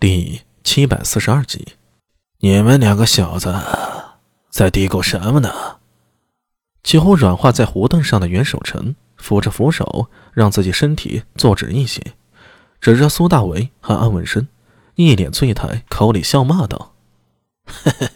[0.00, 1.72] 第七百四十二集，
[2.38, 3.52] 你们两个小子
[4.48, 5.78] 在嘀咕什么呢？
[6.84, 12.14] 几乎软化在胡凳上的袁守诚扶着扶手，让自己身体坐直一些，
[12.80, 14.46] 指着苏大为和安文生，
[14.94, 16.94] 一脸醉态，口里笑骂道
[17.66, 18.08] ：“嘿嘿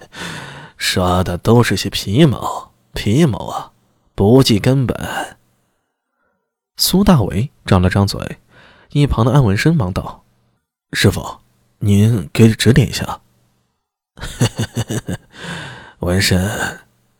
[0.76, 3.72] 说的都是些皮毛，皮毛啊，
[4.14, 5.36] 不计根本。”
[6.78, 8.38] 苏大为张了张嘴，
[8.92, 10.22] 一旁的安文生忙道
[10.94, 11.38] ：“师傅。”
[11.84, 13.20] 您给指点一下。
[15.98, 16.78] 文神，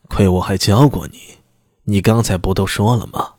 [0.09, 1.39] 亏我还教过你。
[1.83, 3.35] 你刚才不都说了吗？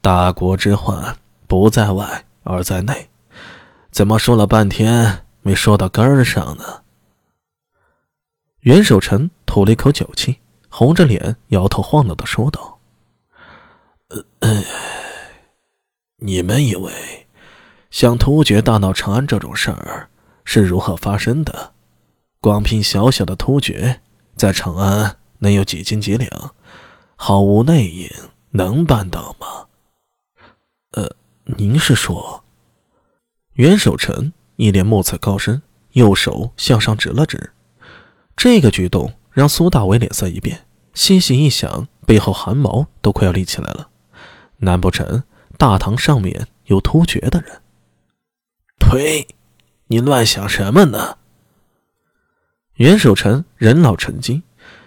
[0.00, 1.16] 大国之患
[1.46, 3.08] 不在外而在内。
[3.92, 6.82] 怎么说了半天没说到根儿上呢？
[8.60, 12.80] 袁守诚吐了一口酒气，红着脸摇头晃脑的说道
[14.40, 14.64] ：“呃，
[16.16, 17.28] 你们以为
[17.88, 20.10] 像突厥大闹长安这种事儿？”
[20.46, 21.74] 是如何发生的？
[22.40, 24.00] 光凭小小的突厥，
[24.36, 26.54] 在长安能有几斤几两？
[27.16, 28.08] 毫无内应，
[28.50, 29.66] 能办到吗？
[30.92, 31.16] 呃，
[31.58, 32.44] 您是说？
[33.54, 35.60] 袁守诚一脸莫测高深，
[35.92, 37.52] 右手向上指了指。
[38.36, 43.88] 这个举动让苏大伟脸色一变，细细一想，背后汗毛都快要立起来了。
[44.58, 45.24] 难不成
[45.58, 47.60] 大堂上面有突厥的人？
[48.78, 49.26] 呸！
[49.88, 51.18] 你乱想什么呢？
[52.74, 54.42] 袁守诚人老成精，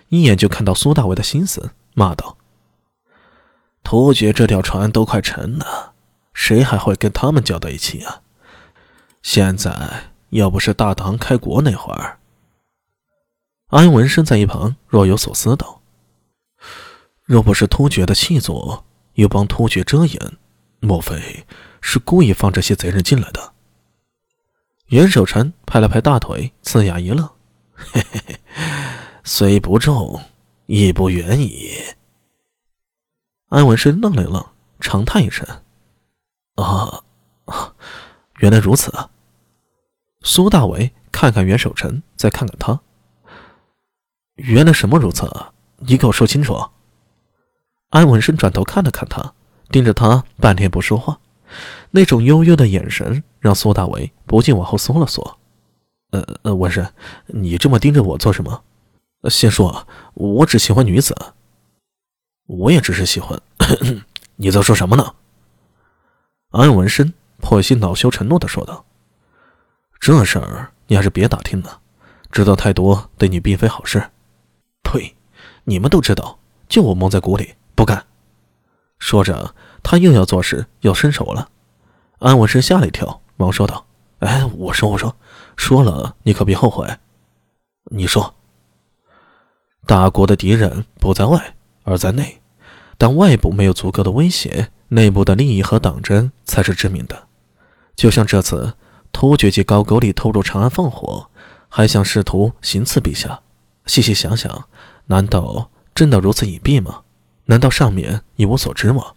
[0.09, 2.38] 一眼就看到苏大伟的心思，骂道
[3.81, 5.94] ：“突厥这条船都快沉了，
[6.33, 8.22] 谁还会跟他们搅到一起啊？
[9.23, 12.19] 现在要不是大唐开国那会儿……”
[13.69, 15.81] 安文生在一旁若有所思道
[17.23, 20.38] ：“若不是突厥的细作，又帮突厥遮掩，
[20.81, 21.45] 莫非
[21.80, 23.53] 是故意放这些贼人进来的？”
[24.90, 27.23] 袁守诚拍了拍大腿，呲牙一乐
[27.76, 28.40] ：“嘿嘿嘿，
[29.23, 30.20] 虽不中，
[30.66, 31.72] 亦不远矣。”
[33.50, 34.44] 安文生愣了愣，
[34.80, 35.47] 长叹一声
[36.58, 37.03] ：“啊，
[38.40, 38.91] 原来如此。”
[40.22, 42.80] 苏大为看看袁守诚，再看看他
[44.38, 45.31] ：“原来什么如此？
[45.78, 46.59] 你给我说清楚。”
[47.90, 49.36] 安文生转头看了看他，
[49.69, 51.19] 盯着他半天不说话。
[51.91, 55.39] 那种幽幽的眼神让苏大为不禁往后缩了缩。
[56.11, 56.91] 呃呃，文生，
[57.27, 58.63] 你这么盯着我做什么？
[59.29, 61.16] 先说，我只喜欢女子。
[62.47, 63.39] 我也只是喜欢。
[64.38, 65.13] 你在说什么呢？
[66.51, 68.85] 安文生颇心恼羞成怒的说道
[70.00, 71.79] ：“这事儿你还是别打听了，
[72.31, 74.09] 知道太多对你并非好事。”
[74.81, 75.16] 呸！
[75.66, 78.07] 你们都知道，就我蒙在鼓里，不干。
[78.97, 81.50] 说着，他又要做事，要伸手了。
[82.19, 83.85] 安文生吓了一跳，忙说道
[84.19, 85.16] ：“哎，我说，我说，
[85.56, 86.88] 说了你可别后悔。
[87.85, 88.35] 你说，
[89.85, 92.41] 大国的敌人不在外，而在内。
[92.97, 97.28] 但外部没有足够的威胁，内部的利益和党争才是致命的。
[97.96, 98.74] 就像这次
[99.13, 101.30] 突厥及高句丽偷入长安放火，
[101.69, 103.41] 还想试图行刺陛下。
[103.86, 104.68] 细细想想，
[105.06, 107.03] 难道真的如此隐蔽吗？
[107.46, 109.13] 难道上面一无所知吗？”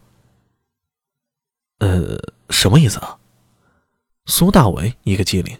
[1.80, 2.16] 呃，
[2.52, 3.16] 什么意思啊？
[4.26, 5.58] 苏大伟一个机灵。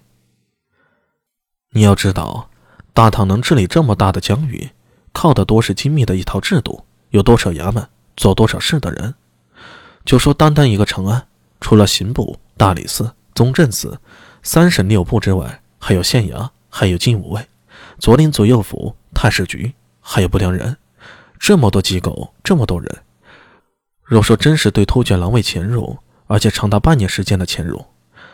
[1.71, 2.51] 你要知道，
[2.93, 4.71] 大唐能治理这么大的疆域，
[5.13, 9.15] 靠的多是精密的一套制度，有多少衙门，做多少事的人。
[10.05, 11.27] 就说单单一个长安，
[11.61, 13.99] 除了刑部、大理寺、宗正司
[14.43, 17.49] 三省六部之外，还有县衙，还有禁武卫、
[17.99, 20.77] 左领左右府、太史局，还有不良人，
[21.39, 23.03] 这么多机构，这么多人。
[24.03, 25.99] 若说真是对突厥狼卫潜入，
[26.33, 27.85] 而且长达半年时间的潜入，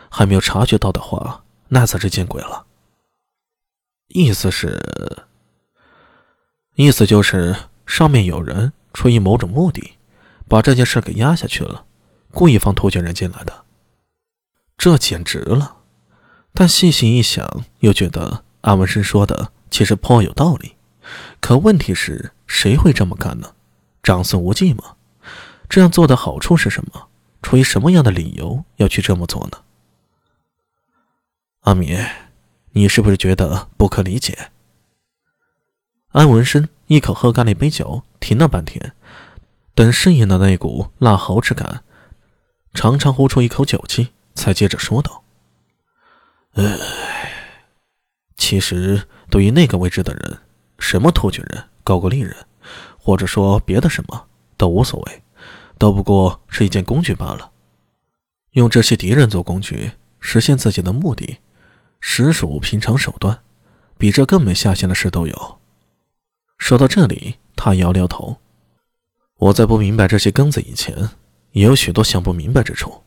[0.08, 2.64] 还没有察觉到的话，那才是见鬼了。
[4.06, 4.80] 意思是，
[6.76, 7.56] 意思就是
[7.86, 9.94] 上面有人出于某种目的，
[10.46, 11.86] 把这件事给压下去了，
[12.30, 13.64] 故意放突厥人进来的。
[14.76, 15.78] 这简直了！
[16.54, 20.76] 但细细一想，又觉得安文生说的其实颇有道理。
[21.40, 23.54] 可问题是，谁会这么干呢？
[24.04, 24.94] 长孙无忌吗？
[25.68, 27.07] 这样做的好处是什么？
[27.42, 29.62] 出于什么样的理由要去这么做呢？
[31.60, 31.98] 阿米，
[32.72, 34.50] 你是不是觉得不可理解？
[36.08, 38.92] 安文生一口喝干了一杯酒，停了半天，
[39.74, 41.84] 等适应了那股辣喉之感，
[42.74, 45.22] 长长呼出一口酒气，才接着说道
[46.54, 46.78] ：“唉，
[48.36, 50.38] 其实对于那个位置的人，
[50.78, 52.34] 什么突厥人、高句丽人，
[52.98, 54.26] 或者说别的什么，
[54.56, 55.22] 都无所谓。”
[55.78, 57.52] 都不过是一件工具罢了，
[58.50, 61.38] 用这些敌人做工具实现自己的目的，
[62.00, 63.38] 实属平常手段，
[63.96, 65.58] 比这更没下限的事都有。
[66.58, 68.38] 说到这里，他摇摇头。
[69.36, 71.10] 我在不明白这些根子以前，
[71.52, 73.04] 也有许多想不明白之处。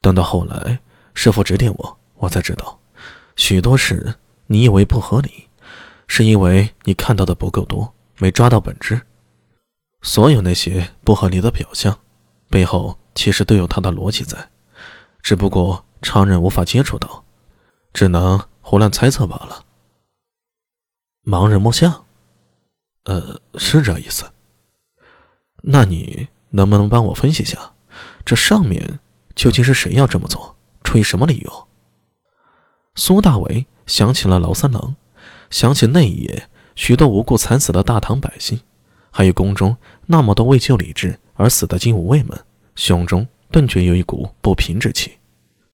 [0.00, 0.78] 等到后来，
[1.12, 2.80] 师傅指点我，我才知道，
[3.36, 4.14] 许多事
[4.46, 5.48] 你以为不合理，
[6.06, 9.02] 是因为你看到的不够多，没抓到本质。
[10.00, 11.98] 所有那些不合理的表象，
[12.48, 14.50] 背后其实都有他的逻辑在，
[15.22, 17.24] 只不过常人无法接触到，
[17.92, 19.64] 只能胡乱猜测罢了。
[21.24, 22.04] 盲人摸象。
[23.04, 24.32] 呃，是这意思。
[25.62, 27.74] 那你能不能帮我分析下，
[28.24, 28.98] 这上面
[29.36, 31.68] 究竟是谁要这么做，出于什么理由？
[32.96, 34.96] 苏大为想起了劳三郎，
[35.50, 38.60] 想起那一夜许多无辜惨死的大唐百姓，
[39.12, 39.76] 还有宫中
[40.06, 42.38] 那么多为救李治而死的精武卫们，
[42.74, 45.12] 胸中顿觉有一股不平之气。